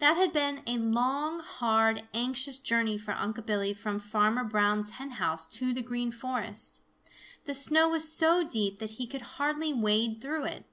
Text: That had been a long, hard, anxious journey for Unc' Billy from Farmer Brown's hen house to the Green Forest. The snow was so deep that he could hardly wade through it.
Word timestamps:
That 0.00 0.16
had 0.16 0.32
been 0.32 0.64
a 0.66 0.76
long, 0.76 1.38
hard, 1.38 2.08
anxious 2.12 2.58
journey 2.58 2.98
for 2.98 3.12
Unc' 3.12 3.46
Billy 3.46 3.72
from 3.72 4.00
Farmer 4.00 4.42
Brown's 4.42 4.90
hen 4.98 5.10
house 5.22 5.46
to 5.46 5.72
the 5.72 5.82
Green 5.82 6.10
Forest. 6.10 6.82
The 7.44 7.54
snow 7.54 7.88
was 7.88 8.12
so 8.12 8.42
deep 8.42 8.80
that 8.80 8.98
he 8.98 9.06
could 9.06 9.22
hardly 9.38 9.72
wade 9.72 10.20
through 10.20 10.46
it. 10.46 10.64